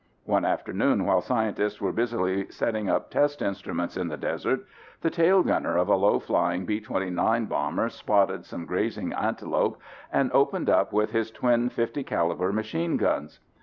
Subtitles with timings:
[0.25, 4.65] One afternoon while scientists were busily setting up test instruments in the desert,
[5.01, 9.77] the tail gunner of a low flying B 29 bomber spotted some grazing antelopes
[10.11, 13.41] and opened up with his twin.50 caliber machine guns.